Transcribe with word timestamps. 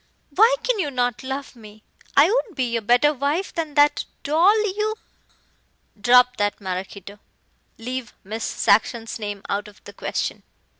"Why 0.31 0.55
can 0.63 0.79
you 0.79 0.89
not 0.89 1.21
love 1.21 1.55
me? 1.55 1.83
I 2.17 2.25
would 2.27 2.55
be 2.55 2.75
a 2.75 2.81
better 2.81 3.13
wife 3.13 3.53
than 3.53 3.75
that 3.75 4.05
doll 4.23 4.59
you" 4.75 4.95
"Drop 6.01 6.37
that, 6.37 6.59
Maraquito. 6.59 7.19
Leave 7.77 8.11
Miss 8.23 8.43
Saxon's 8.43 9.19
name 9.19 9.43
out 9.47 9.67
of 9.67 9.79
the 9.83 9.93
question." 9.93 10.41